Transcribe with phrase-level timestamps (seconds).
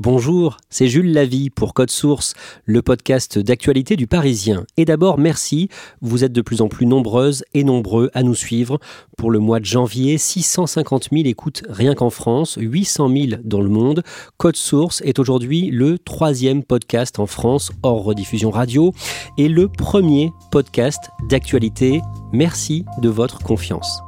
[0.00, 4.64] Bonjour, c'est Jules Lavie pour Code Source, le podcast d'actualité du Parisien.
[4.76, 5.70] Et d'abord, merci,
[6.02, 8.78] vous êtes de plus en plus nombreuses et nombreux à nous suivre.
[9.16, 13.70] Pour le mois de janvier, 650 000 écoutes rien qu'en France, 800 000 dans le
[13.70, 14.04] monde.
[14.36, 18.92] Code Source est aujourd'hui le troisième podcast en France hors rediffusion radio
[19.36, 22.02] et le premier podcast d'actualité.
[22.32, 24.00] Merci de votre confiance.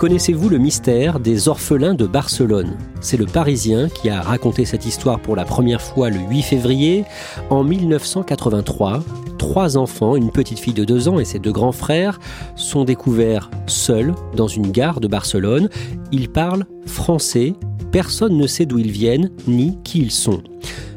[0.00, 2.78] Connaissez-vous le mystère des orphelins de Barcelone?
[3.02, 7.04] C'est le Parisien qui a raconté cette histoire pour la première fois le 8 février.
[7.50, 9.04] En 1983,
[9.36, 12.18] trois enfants, une petite fille de deux ans et ses deux grands frères,
[12.56, 15.68] sont découverts seuls dans une gare de Barcelone.
[16.12, 17.52] Ils parlent français,
[17.92, 20.42] personne ne sait d'où ils viennent ni qui ils sont.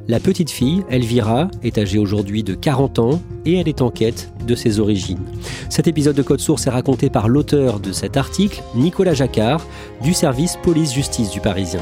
[0.09, 4.33] La petite fille, Elvira, est âgée aujourd'hui de 40 ans et elle est en quête
[4.45, 5.23] de ses origines.
[5.69, 9.65] Cet épisode de Code Source est raconté par l'auteur de cet article, Nicolas Jacquard,
[10.01, 11.79] du service police-justice du Parisien.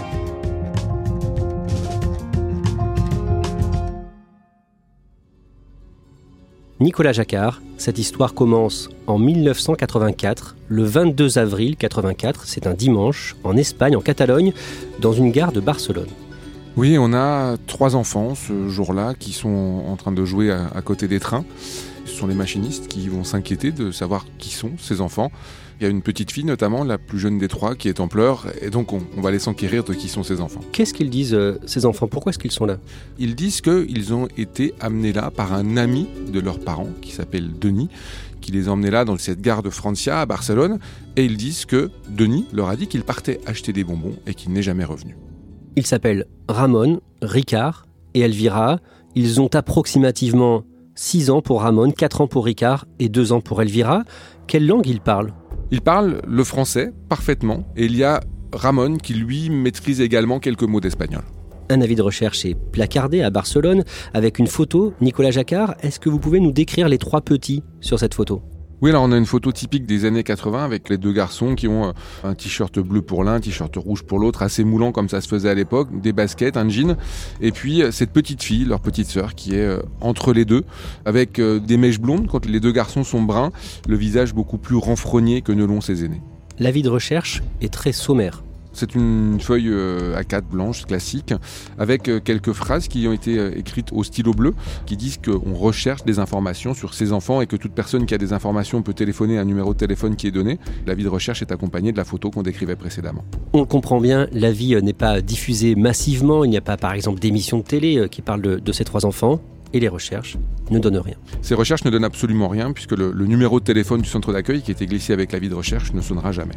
[6.79, 13.57] Nicolas Jacquard, cette histoire commence en 1984, le 22 avril 84, c'est un dimanche, en
[13.57, 14.53] Espagne, en Catalogne,
[14.99, 16.09] dans une gare de Barcelone.
[16.77, 20.81] Oui, on a trois enfants ce jour-là qui sont en train de jouer à, à
[20.81, 21.43] côté des trains.
[22.05, 25.31] Ce sont les machinistes qui vont s'inquiéter de savoir qui sont ces enfants.
[25.79, 28.07] Il y a une petite fille notamment, la plus jeune des trois, qui est en
[28.07, 30.61] pleurs, et donc on, on va les s'enquérir de qui sont ces enfants.
[30.71, 32.07] Qu'est-ce qu'ils disent, euh, ces enfants?
[32.07, 32.77] Pourquoi est-ce qu'ils sont là?
[33.19, 37.49] Ils disent qu'ils ont été amenés là par un ami de leurs parents, qui s'appelle
[37.59, 37.89] Denis,
[38.41, 40.79] qui les a emmenés là dans cette gare de Francia à Barcelone,
[41.15, 44.53] et ils disent que Denis leur a dit qu'il partait acheter des bonbons et qu'il
[44.53, 45.15] n'est jamais revenu.
[45.75, 48.79] Ils s'appellent Ramon, Ricard et Elvira.
[49.15, 50.63] Ils ont approximativement
[50.95, 54.03] 6 ans pour Ramon, 4 ans pour Ricard et 2 ans pour Elvira.
[54.47, 55.33] Quelle langue ils parlent?
[55.71, 58.19] Ils parlent le français parfaitement, et il y a
[58.51, 61.23] Ramon qui lui maîtrise également quelques mots d'espagnol.
[61.69, 64.93] Un avis de recherche est placardé à Barcelone avec une photo.
[64.99, 68.41] Nicolas Jacquard, est-ce que vous pouvez nous décrire les trois petits sur cette photo?
[68.81, 71.67] Oui, alors on a une photo typique des années 80 avec les deux garçons qui
[71.67, 71.91] ont euh,
[72.23, 75.27] un t-shirt bleu pour l'un, un t-shirt rouge pour l'autre, assez moulant comme ça se
[75.27, 76.97] faisait à l'époque, des baskets, un jean,
[77.41, 80.63] et puis euh, cette petite fille, leur petite sœur, qui est euh, entre les deux,
[81.05, 83.51] avec des mèches blondes quand les deux garçons sont bruns,
[83.87, 86.21] le visage beaucoup plus renfrogné que ne l'ont ses aînés.
[86.57, 88.41] L'avis de recherche est très sommaire.
[88.73, 91.33] C'est une feuille euh, A4 blanche classique
[91.77, 94.53] avec euh, quelques phrases qui ont été euh, écrites au stylo bleu
[94.85, 98.17] qui disent qu'on recherche des informations sur ces enfants et que toute personne qui a
[98.17, 100.59] des informations peut téléphoner à un numéro de téléphone qui est donné.
[100.85, 103.23] L'avis de recherche est accompagné de la photo qu'on décrivait précédemment.
[103.53, 106.43] On comprend bien, l'avis euh, n'est pas diffusé massivement.
[106.43, 109.05] Il n'y a pas, par exemple, d'émissions de télé qui parlent de, de ces trois
[109.05, 109.41] enfants.
[109.73, 110.37] Et les recherches
[110.69, 111.15] ne donnent rien.
[111.41, 114.61] Ces recherches ne donnent absolument rien puisque le, le numéro de téléphone du centre d'accueil
[114.61, 116.55] qui était glissé avec l'avis de recherche ne sonnera jamais.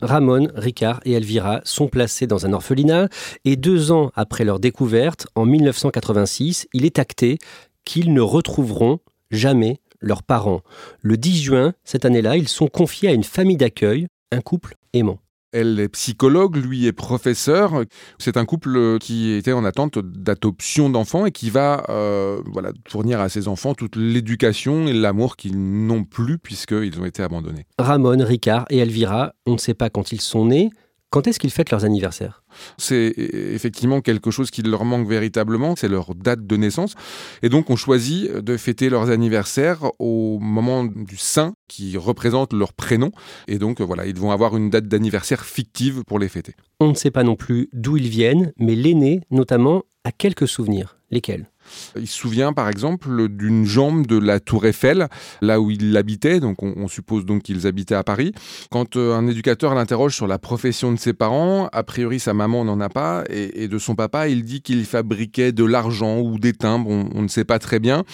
[0.00, 3.08] Ramon, Ricard et Elvira sont placés dans un orphelinat
[3.44, 7.38] et deux ans après leur découverte, en 1986, il est acté
[7.84, 9.00] qu'ils ne retrouveront
[9.30, 10.62] jamais leurs parents.
[11.00, 15.18] Le 10 juin, cette année-là, ils sont confiés à une famille d'accueil, un couple aimant.
[15.52, 17.84] Elle est psychologue, lui est professeur.
[18.18, 23.20] C'est un couple qui était en attente d'adoption d'enfants et qui va euh, voilà, fournir
[23.20, 27.66] à ses enfants toute l'éducation et l'amour qu'ils n'ont plus puisqu'ils ont été abandonnés.
[27.78, 30.70] Ramon, Ricard et Elvira, on ne sait pas quand ils sont nés.
[31.10, 32.42] Quand est-ce qu'ils fêtent leurs anniversaires?
[32.76, 36.94] C'est effectivement quelque chose qui leur manque véritablement, c'est leur date de naissance.
[37.42, 42.74] Et donc on choisit de fêter leurs anniversaires au moment du saint qui représente leur
[42.74, 43.10] prénom.
[43.46, 46.54] Et donc voilà, ils vont avoir une date d'anniversaire fictive pour les fêter.
[46.78, 50.98] On ne sait pas non plus d'où ils viennent, mais l'aîné, notamment, a quelques souvenirs.
[51.10, 51.48] Lesquels?
[51.96, 55.08] Il se souvient par exemple d'une jambe de la tour Eiffel,
[55.40, 58.32] là où il habitait, donc on, on suppose donc qu'ils habitaient à Paris.
[58.70, 62.64] Quand euh, un éducateur l'interroge sur la profession de ses parents, a priori sa maman
[62.64, 66.38] n'en a pas, et, et, de son papa, il dit qu'il fabriquait de l'argent ou
[66.38, 68.04] des timbres, on, on, ne sait pas très bien.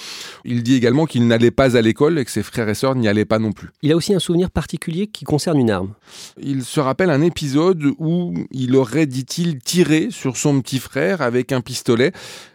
[0.45, 3.09] Il dit également qu'il n'allait pas à l'école et que ses frères et sœurs n'y
[3.09, 3.69] allaient pas non plus.
[3.83, 5.95] Il a aussi un souvenir particulier qui concerne une arme.
[6.41, 11.53] Il se rappelle un épisode où il aurait, dit-il, tiré sur son petit frère avec
[11.53, 12.13] un pistolet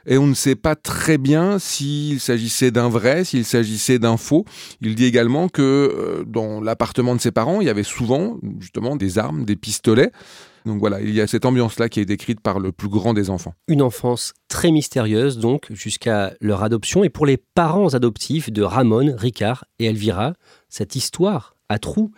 [0.10, 4.44] et on ne sait pas très bien s'il s'agissait d'un vrai, s'il s'agissait d'un faux.
[4.82, 8.96] Il dit également que euh, dans l'appartement de ses parents, il y avait souvent justement
[8.96, 10.12] des armes, des pistolets.
[10.66, 13.30] Donc voilà, il y a cette ambiance-là qui est décrite par le plus grand des
[13.30, 13.54] enfants.
[13.68, 17.04] Une enfance très mystérieuse, donc, jusqu'à leur adoption.
[17.04, 20.34] Et pour les parents adoptifs de Ramon, Ricard et Elvira,
[20.70, 22.12] cette histoire à trous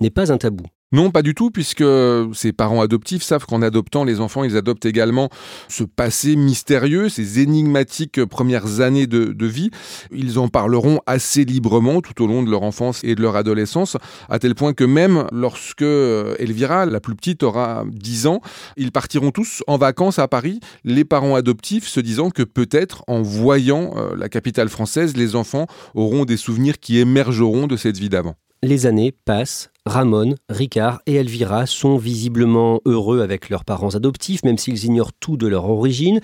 [0.00, 0.64] n'est pas un tabou.
[0.90, 1.84] Non, pas du tout, puisque
[2.32, 5.28] ses parents adoptifs savent qu'en adoptant les enfants, ils adoptent également
[5.68, 9.68] ce passé mystérieux, ces énigmatiques premières années de, de, vie.
[10.12, 13.98] Ils en parleront assez librement tout au long de leur enfance et de leur adolescence,
[14.30, 18.40] à tel point que même lorsque Elvira, la plus petite, aura 10 ans,
[18.78, 23.20] ils partiront tous en vacances à Paris, les parents adoptifs se disant que peut-être en
[23.20, 28.36] voyant la capitale française, les enfants auront des souvenirs qui émergeront de cette vie d'avant.
[28.62, 34.58] Les années passent, Ramon, Ricard et Elvira sont visiblement heureux avec leurs parents adoptifs, même
[34.58, 36.20] s'ils ignorent tout de leur origine.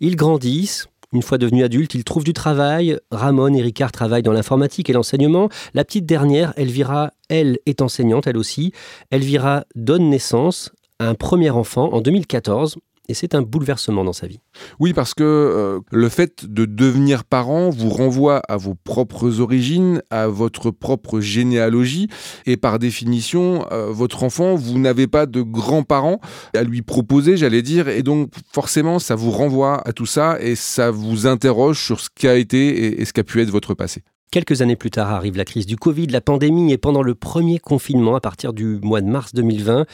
[0.00, 0.86] Ils grandissent.
[1.14, 2.98] Une fois devenus adultes, ils trouvent du travail.
[3.10, 5.48] Ramon et Ricard travaillent dans l'informatique et l'enseignement.
[5.72, 8.72] La petite dernière, Elvira, elle, est enseignante, elle aussi.
[9.10, 12.76] Elvira donne naissance à un premier enfant en 2014
[13.08, 14.40] et c'est un bouleversement dans sa vie.
[14.78, 20.02] Oui, parce que euh, le fait de devenir parent vous renvoie à vos propres origines,
[20.10, 22.08] à votre propre généalogie,
[22.46, 26.20] et par définition, euh, votre enfant, vous n'avez pas de grands-parents
[26.54, 30.54] à lui proposer, j'allais dire, et donc forcément, ça vous renvoie à tout ça, et
[30.54, 34.02] ça vous interroge sur ce qu'a été et, et ce qu'a pu être votre passé.
[34.30, 37.58] Quelques années plus tard arrive la crise du Covid, la pandémie, et pendant le premier
[37.58, 39.86] confinement, à partir du mois de mars 2020,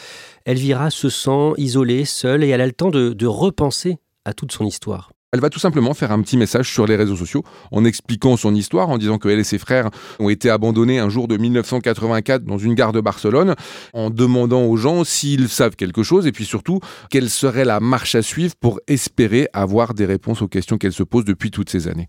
[0.44, 4.66] Elvira se sent isolée, seule, et elle a le temps de, repenser à toute son
[4.66, 5.12] histoire.
[5.32, 8.56] Elle va tout simplement faire un petit message sur les réseaux sociaux en expliquant son
[8.56, 12.58] histoire, en disant qu'elle et ses frères ont été abandonnés un jour de 1984 dans
[12.58, 13.54] une gare de Barcelone,
[13.92, 18.16] en demandant aux gens s'ils savent quelque chose et puis surtout quelle serait la marche
[18.16, 21.86] à suivre pour espérer avoir des réponses aux questions qu'elle se pose depuis toutes ces
[21.86, 22.08] années.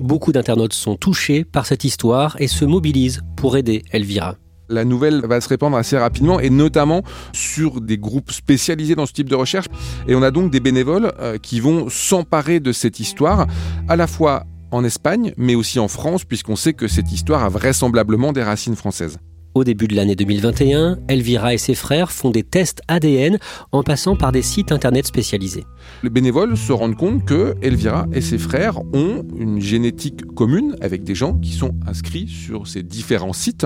[0.00, 4.36] Beaucoup d'internautes sont touchés par cette histoire et se mobilisent pour aider Elvira.
[4.68, 7.02] La nouvelle va se répandre assez rapidement et notamment
[7.32, 9.66] sur des groupes spécialisés dans ce type de recherche.
[10.08, 13.46] Et on a donc des bénévoles euh, qui vont s'emparer de cette histoire,
[13.88, 17.48] à la fois en Espagne, mais aussi en France, puisqu'on sait que cette histoire a
[17.48, 19.18] vraisemblablement des racines françaises.
[19.54, 23.38] Au début de l'année 2021, Elvira et ses frères font des tests ADN
[23.70, 25.64] en passant par des sites internet spécialisés.
[26.02, 31.04] Les bénévoles se rendent compte que Elvira et ses frères ont une génétique commune avec
[31.04, 33.64] des gens qui sont inscrits sur ces différents sites.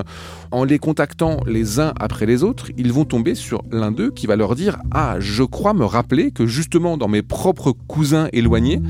[0.50, 4.26] En les contactant les uns après les autres, ils vont tomber sur l'un d'eux qui
[4.26, 8.82] va leur dire Ah, je crois me rappeler que justement dans mes propres cousins éloignés,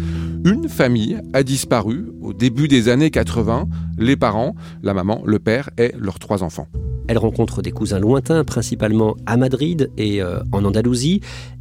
[0.44, 3.68] une famille a disparu au début des années 80,
[3.98, 6.68] les parents, la maman, le père et leurs trois enfants.
[7.08, 11.20] Elle rencontre des cousins lointains, principalement à Madrid et euh, en Andalousie,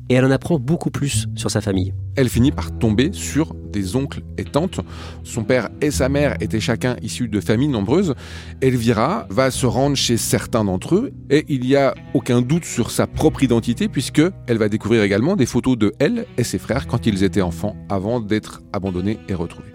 [0.10, 1.94] et elle en apprend beaucoup plus sur sa famille.
[2.16, 4.80] Elle finit par tomber sur des oncles et tantes.
[5.24, 8.16] Son père et sa mère étaient chacun issus de familles nombreuses.
[8.62, 12.92] Elvira va se rendre chez certains d'entre eux et il n'y a aucun doute sur
[12.92, 16.88] sa propre identité puisque elle va découvrir également des photos de elle et ses frères
[16.88, 19.72] quand ils étaient enfants avant d'être abandonnés et retrouvés.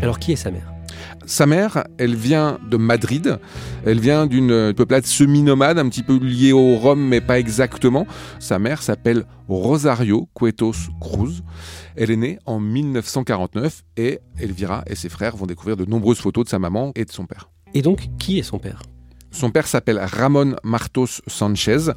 [0.00, 0.77] Alors qui est sa mère?
[1.26, 3.38] Sa mère, elle vient de Madrid.
[3.84, 8.06] Elle vient d'une peuplade semi-nomade, un petit peu liée au Rhum, mais pas exactement.
[8.38, 11.42] Sa mère s'appelle Rosario Cuetos Cruz.
[11.96, 16.44] Elle est née en 1949 et Elvira et ses frères vont découvrir de nombreuses photos
[16.44, 17.50] de sa maman et de son père.
[17.74, 18.82] Et donc, qui est son père?
[19.38, 21.92] Son père s'appelle Ramon Martos Sanchez.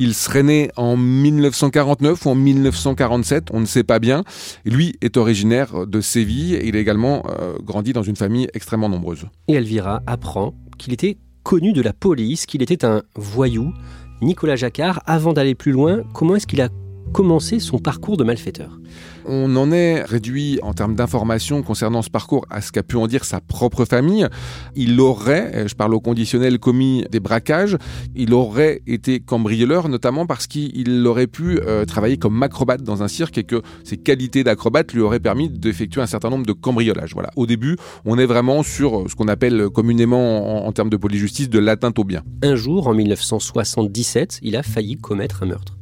[0.00, 4.24] Il serait né en 1949 ou en 1947, on ne sait pas bien.
[4.64, 8.88] Lui est originaire de Séville et il a également euh, grandi dans une famille extrêmement
[8.88, 9.26] nombreuse.
[9.46, 13.72] Et Elvira apprend qu'il était connu de la police, qu'il était un voyou.
[14.20, 16.68] Nicolas Jacquard, avant d'aller plus loin, comment est-ce qu'il a
[17.12, 18.78] commencé son parcours de malfaiteur
[19.26, 23.06] on en est réduit en termes d'informations concernant ce parcours à ce qu'a pu en
[23.06, 24.26] dire sa propre famille.
[24.74, 27.76] Il aurait, je parle au conditionnel, commis des braquages.
[28.14, 33.08] Il aurait été cambrioleur, notamment parce qu'il aurait pu euh, travailler comme acrobate dans un
[33.08, 37.14] cirque et que ses qualités d'acrobate lui auraient permis d'effectuer un certain nombre de cambriolages.
[37.14, 37.30] Voilà.
[37.36, 41.48] Au début, on est vraiment sur ce qu'on appelle communément en, en termes de polyjustice
[41.48, 42.22] de l'atteinte au bien.
[42.42, 45.76] Un jour, en 1977, il a failli commettre un meurtre.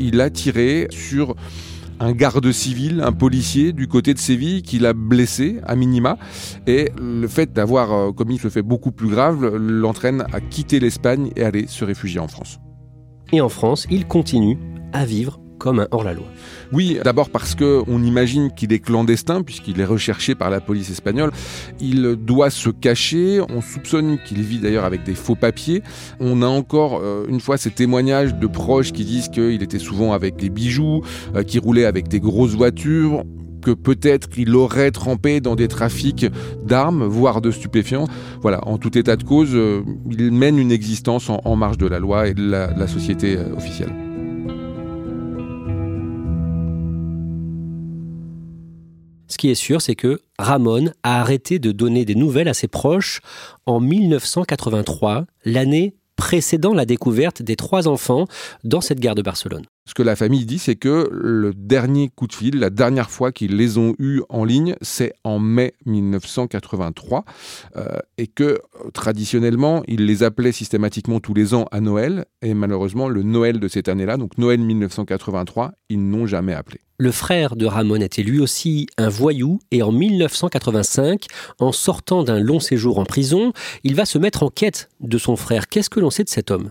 [0.00, 1.36] Il a tiré sur
[2.00, 6.16] un garde civil, un policier du côté de Séville qui l'a blessé à minima.
[6.66, 11.30] Et le fait d'avoir euh, commis ce fait beaucoup plus grave l'entraîne à quitter l'Espagne
[11.36, 12.58] et aller se réfugier en France.
[13.32, 14.58] Et en France, il continue
[14.92, 16.26] à vivre comme un hors-la-loi.
[16.72, 20.90] Oui, d'abord parce que on imagine qu'il est clandestin puisqu'il est recherché par la police
[20.90, 21.30] espagnole.
[21.80, 23.40] Il doit se cacher.
[23.48, 25.82] On soupçonne qu'il vit d'ailleurs avec des faux papiers.
[26.18, 30.12] On a encore euh, une fois ces témoignages de proches qui disent qu'il était souvent
[30.12, 31.02] avec des bijoux,
[31.36, 33.24] euh, qu'il roulait avec des grosses voitures
[33.62, 36.24] que peut-être qu'il aurait trempé dans des trafics
[36.64, 38.06] d'armes, voire de stupéfiants.
[38.40, 41.98] Voilà, en tout état de cause, euh, il mène une existence en, marge de la
[41.98, 43.92] loi et de la société officielle.
[49.30, 52.66] Ce qui est sûr, c'est que Ramon a arrêté de donner des nouvelles à ses
[52.66, 53.20] proches
[53.64, 58.26] en 1983, l'année précédant la découverte des trois enfants
[58.64, 59.64] dans cette gare de Barcelone.
[59.90, 63.32] Ce que la famille dit, c'est que le dernier coup de fil, la dernière fois
[63.32, 67.24] qu'ils les ont eus en ligne, c'est en mai 1983,
[67.76, 68.60] euh, et que
[68.94, 73.66] traditionnellement, ils les appelaient systématiquement tous les ans à Noël, et malheureusement, le Noël de
[73.66, 76.78] cette année-là, donc Noël 1983, ils n'ont jamais appelé.
[76.98, 81.26] Le frère de Ramon était lui aussi un voyou et en 1985,
[81.58, 85.34] en sortant d'un long séjour en prison, il va se mettre en quête de son
[85.34, 85.66] frère.
[85.66, 86.70] Qu'est-ce que l'on sait de cet homme?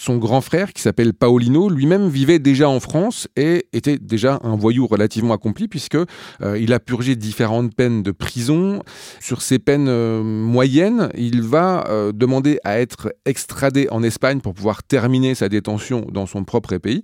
[0.00, 4.56] Son grand frère, qui s'appelle Paolino, lui-même vivait déjà en France et était déjà un
[4.56, 8.82] voyou relativement accompli puisque euh, il a purgé différentes peines de prison.
[9.20, 14.54] Sur ces peines euh, moyennes, il va euh, demander à être extradé en Espagne pour
[14.54, 17.02] pouvoir terminer sa détention dans son propre pays.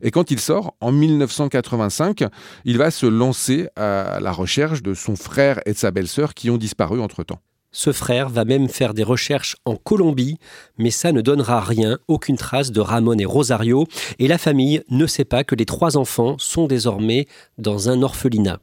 [0.00, 2.24] Et quand il sort, en 1985,
[2.64, 6.48] il va se lancer à la recherche de son frère et de sa belle-sœur qui
[6.48, 7.40] ont disparu entre-temps.
[7.70, 10.38] Ce frère va même faire des recherches en Colombie,
[10.78, 13.86] mais ça ne donnera rien, aucune trace de Ramon et Rosario,
[14.18, 17.26] et la famille ne sait pas que les trois enfants sont désormais
[17.58, 18.58] dans un orphelinat.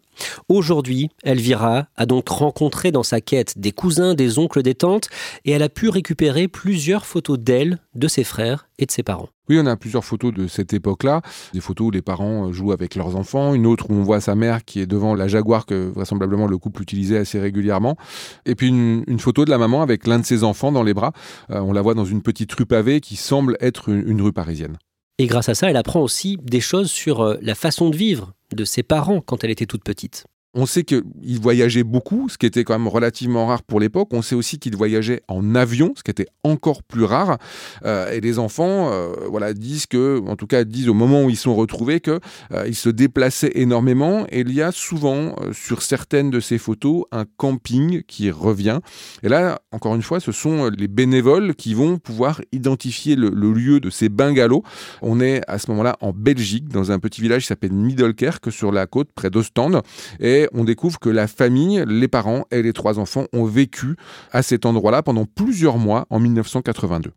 [0.50, 5.10] Aujourd'hui, Elvira a donc rencontré dans sa quête des cousins, des oncles, des tantes,
[5.44, 9.30] et elle a pu récupérer plusieurs photos d'elle, de ses frères et de ses parents.
[9.50, 11.22] Oui, on a plusieurs photos de cette époque-là.
[11.54, 14.36] Des photos où les parents jouent avec leurs enfants, une autre où on voit sa
[14.36, 17.98] mère qui est devant la Jaguar que vraisemblablement le couple utilisait assez régulièrement.
[18.46, 21.12] Et puis une, photo de la maman avec l'un de ses enfants dans les bras.
[21.50, 24.78] Euh, on la voit dans une petite rue pavée qui semble être une rue parisienne.
[25.18, 28.34] Et grâce à ça, elle apprend aussi des choses sur euh, la façon de vivre
[28.54, 30.25] de ses parents quand elle était toute petite.
[30.56, 31.04] On sait qu'il
[31.42, 34.08] voyageait beaucoup, ce qui était quand même relativement rare pour l'époque.
[34.12, 37.38] On sait aussi qu'il voyageait en avion, ce qui était encore plus rare.
[37.86, 41.30] Euh, et les enfants, euh, voilà, disent que, en tout cas, disent au moment où
[41.30, 42.22] ils sont retrouvés que
[42.54, 44.26] euh, se déplaçaient énormément.
[44.30, 48.80] Et il y a souvent sur certaines de ces photos un camping qui revient.
[49.24, 53.80] Et là, encore une fois, ce sont les bénévoles qui vont pouvoir identifier le, lieu
[53.80, 54.64] de ces bungalows.
[55.02, 58.72] On est à ce moment-là en Belgique, dans un petit village qui s'appelle Middelkerk, sur
[58.72, 59.82] la côte, près d'Ostende.
[60.20, 63.96] Et on découvre que la famille, les parents et les trois enfants ont vécu
[64.32, 67.12] à cet endroit-là pendant plusieurs mois en 1982.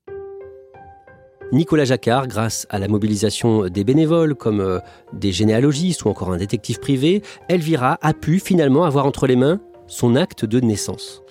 [1.50, 4.80] Nicolas Jacquard, grâce à la mobilisation des bénévoles comme euh,
[5.14, 9.58] des généalogistes ou encore un détective privé, Elvira a pu finalement avoir entre les mains
[9.86, 11.22] son acte de naissance.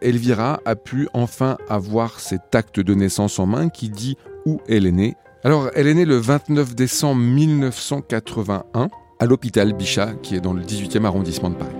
[0.00, 4.86] Elvira a pu enfin avoir cet acte de naissance en main qui dit où elle
[4.86, 5.16] est née.
[5.42, 8.88] Alors, elle est née le 29 décembre 1981
[9.18, 11.76] à l'hôpital Bichat, qui est dans le 18e arrondissement de Paris.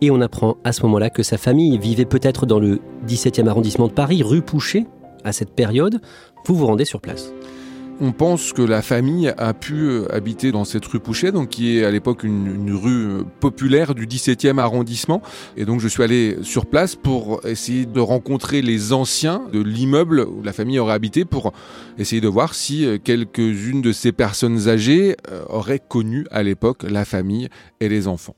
[0.00, 3.88] Et on apprend à ce moment-là que sa famille vivait peut-être dans le 17e arrondissement
[3.88, 4.86] de Paris, rue Pouchet,
[5.24, 6.00] à cette période.
[6.46, 7.32] Vous vous rendez sur place.
[8.00, 11.78] On pense que la famille a pu euh, habiter dans cette rue Pouchet, donc qui
[11.78, 15.22] est à l'époque une, rue euh, populaire du 17e arrondissement.
[15.56, 20.20] Et donc je suis allé sur place pour essayer de rencontrer les anciens de l'immeuble
[20.20, 21.52] où la famille aurait habité pour
[21.96, 25.16] essayer de voir si euh, quelques-unes de ces personnes âgées
[25.48, 27.48] auraient connu à l'époque la famille
[27.80, 28.34] et les enfants.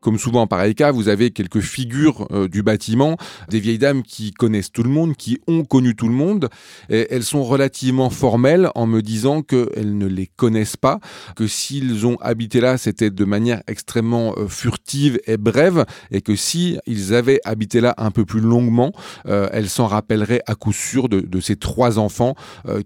[0.00, 3.16] Comme souvent en pareil cas, vous avez quelques figures euh, du bâtiment,
[3.48, 6.48] des vieilles dames qui connaissent tout le monde, qui ont connu tout le monde.
[6.88, 11.00] Et elles sont relativement formelles en me disant qu'elles ne les connaissent pas,
[11.34, 16.36] que s'ils ont habité là, c'était de manière extrêmement euh, furtive et brève, et que
[16.36, 18.92] si ils avaient habité là un peu plus longuement,
[19.26, 22.34] euh, elles s'en rappelleraient à coup sûr de, de ces trois enfants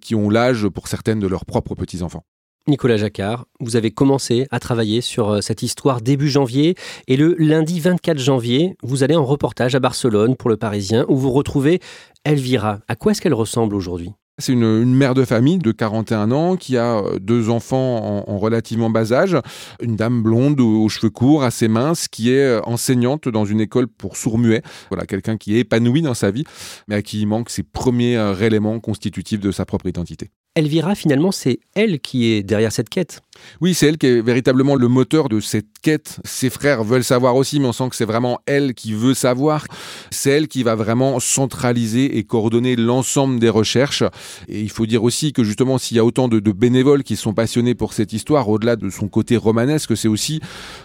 [0.00, 2.25] qui ont l'âge pour certaines de leurs propres petits-enfants.
[2.69, 6.76] Nicolas Jacquard, vous avez commencé à travailler sur euh, cette histoire début janvier
[7.09, 11.16] et le lundi 24 janvier, vous allez en reportage à Barcelone pour le Parisien où
[11.16, 11.81] vous retrouvez
[12.25, 12.78] Elvira.
[12.87, 14.12] À quoi est-ce qu'elle ressemble aujourd'hui?
[14.38, 18.90] C'est une, mère de famille de 41 ans qui a euh, deux enfants en, relativement
[18.90, 19.37] bas âge,
[19.83, 23.88] une dame blonde aux, cheveux courts, assez mince, qui est euh, enseignante dans une école
[23.88, 24.62] pour sourds-muets.
[24.88, 26.45] Voilà, quelqu'un qui est épanoui dans sa vie,
[26.87, 30.31] mais à qui il manque ses premiers éléments constitutifs de sa propre identité.
[30.54, 33.23] Elvira, finalement, c'est elle qui est derrière cette quête.
[33.62, 36.18] Oui, c'est elle qui est véritablement le moteur de cette quête.
[36.25, 39.64] Ses frères veulent savoir aussi, mais on sent que c'est vraiment elle qui veut savoir.
[40.11, 44.04] C'est elle qui va vraiment centraliser et coordonner l'ensemble des recherches.
[44.47, 47.16] Et il faut dire aussi que justement, s'il y a autant de, de, bénévoles qui
[47.16, 50.40] sont passionnés pour cette histoire, au-delà de son côté romanesque, c'est aussi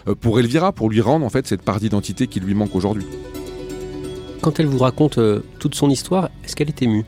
[0.08, 3.04] euh, pour Elvira, pour lui rendre en fait cette part d'identité qui lui manque aujourd'hui.
[4.40, 7.04] Quand elle vous raconte euh, toute son histoire, est-ce qu'elle est émue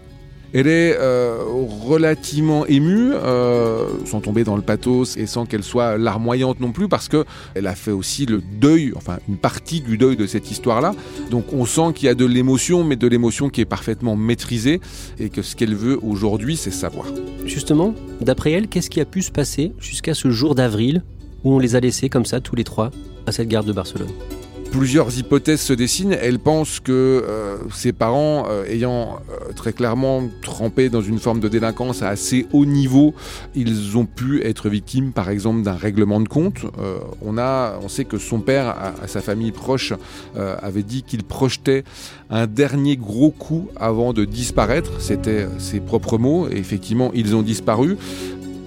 [0.52, 1.38] elle est euh,
[1.86, 6.88] relativement émue, euh, sans tomber dans le pathos et sans qu'elle soit larmoyante non plus,
[6.88, 10.50] parce que elle a fait aussi le deuil, enfin une partie du deuil de cette
[10.50, 10.94] histoire-là.
[11.30, 14.80] Donc on sent qu'il y a de l'émotion, mais de l'émotion qui est parfaitement maîtrisée,
[15.18, 17.06] et que ce qu'elle veut aujourd'hui, c'est savoir.
[17.44, 21.02] Justement, d'après elle, qu'est-ce qui a pu se passer jusqu'à ce jour d'avril
[21.44, 22.90] où on les a laissés comme ça tous les trois
[23.26, 24.10] à cette gare de Barcelone?
[24.70, 26.16] Plusieurs hypothèses se dessinent.
[26.20, 31.40] Elle pense que euh, ses parents, euh, ayant euh, très clairement trempé dans une forme
[31.40, 33.14] de délinquance à assez haut niveau,
[33.54, 36.64] ils ont pu être victimes, par exemple, d'un règlement de compte.
[37.22, 38.68] on a, on sait que son père,
[39.02, 39.92] à, sa famille proche,
[40.36, 41.84] avait dit qu'il projetait
[42.30, 45.00] un dernier gros coup avant de disparaître.
[45.00, 46.48] C'était ses propres mots.
[46.48, 47.96] Effectivement, ils ont disparu.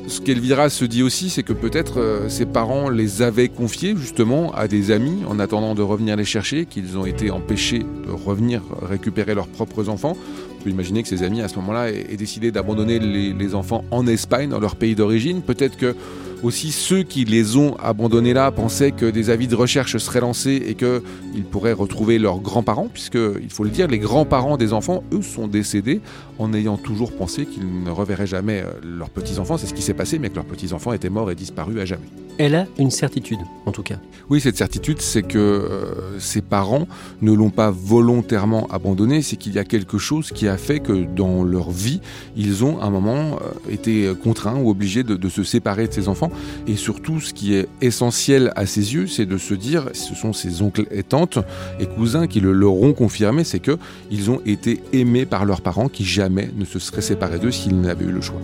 [0.08, 4.54] Ce qu'Elvira se dit aussi, c'est que peut-être euh, ses parents les avaient confiés justement
[4.54, 8.62] à des amis en attendant de revenir les chercher, qu'ils ont été empêchés de revenir
[8.82, 10.18] récupérer leurs propres enfants.
[10.60, 13.86] On peut imaginer que ces amis à ce moment-là aient décidé d'abandonner les, les enfants
[13.92, 15.42] en Espagne, dans leur pays d'origine.
[15.42, 15.96] Peut-être que
[16.44, 20.62] aussi, ceux qui les ont abandonnés là pensaient que des avis de recherche seraient lancés
[20.68, 25.04] et qu'ils pourraient retrouver leurs grands-parents, puisque, il faut le dire, les grands-parents des enfants,
[25.14, 26.02] eux, sont décédés
[26.40, 29.58] en ayant toujours pensé qu'ils ne reverraient jamais euh, leurs petits-enfants.
[29.58, 32.08] C'est ce qui s'est passé, mais que leurs petits-enfants étaient morts et disparus à jamais.
[32.40, 33.98] Elle a une certitude, en tout cas.
[34.30, 36.88] Oui, cette certitude, c'est que euh, ses parents
[37.22, 41.06] ne l'ont pas volontairement abandonné, c'est qu'il y a quelque chose qui a fait que
[41.06, 42.02] dans leur vie,
[42.36, 45.94] ils ont à un moment euh, été contraints ou obligés de, de se séparer de
[45.94, 46.32] ses enfants.
[46.68, 50.34] Et surtout, ce qui est essentiel à ses yeux, c'est de se dire, ce sont
[50.34, 51.40] ses oncles et tantes
[51.80, 53.78] et cousins qui le leur ont confirmé, c'est que
[54.12, 57.80] ils ont été aimés par leurs parents qui jamais ne se seraient séparés d'eux s'ils
[57.80, 58.42] n'avaient eu le choix.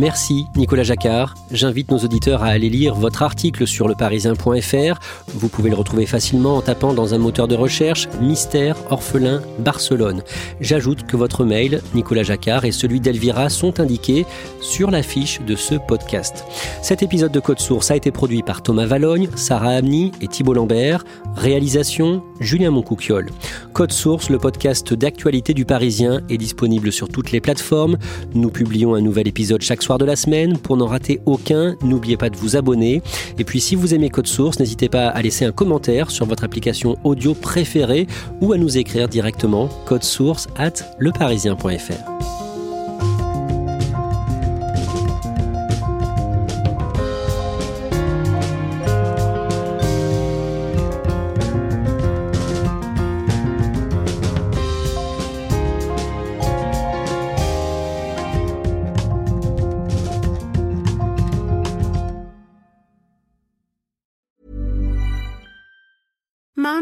[0.00, 1.34] Merci Nicolas Jacquard.
[1.50, 4.98] J'invite nos auditeurs à aller lire votre article sur leparisien.fr.
[5.34, 10.22] Vous pouvez le retrouver facilement en tapant dans un moteur de recherche Mystère orphelin Barcelone.
[10.62, 14.24] J'ajoute que votre mail, Nicolas Jacquard, et celui d'Elvira sont indiqués
[14.62, 16.46] sur l'affiche de ce podcast.
[16.80, 20.54] Cet épisode de Code Source a été produit par Thomas Valogne, Sarah Amni et Thibault
[20.54, 21.04] Lambert.
[21.36, 23.28] Réalisation Julien Moncouquiole.
[23.74, 27.98] Code Source, le podcast d'actualité du Parisien, est disponible sur toutes les plateformes.
[28.34, 30.56] Nous publions un nouvel épisode chaque soir de la semaine.
[30.58, 33.02] Pour n'en rater aucun, n'oubliez pas de vous abonner.
[33.38, 36.44] Et puis si vous aimez Code Source, n'hésitez pas à laisser un commentaire sur votre
[36.44, 38.06] application audio préférée
[38.40, 39.68] ou à nous écrire directement
[40.02, 42.39] source at leparisien.fr.